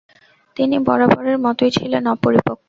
তিনি 0.57 0.75
বরাবরের 0.87 1.37
মতোই 1.45 1.71
ছিলেন 1.71 2.03
অপরিপক্ব। 2.13 2.59